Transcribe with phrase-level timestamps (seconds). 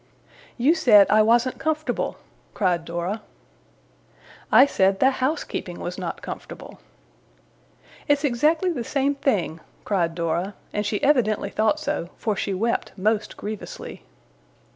[0.57, 2.17] 'You said, I wasn't comfortable!'
[2.55, 3.21] cried Dora.
[4.51, 6.79] 'I said the housekeeping was not comfortable!'
[8.07, 10.55] 'It's exactly the same thing!' cried Dora.
[10.73, 14.01] And she evidently thought so, for she wept most grievously.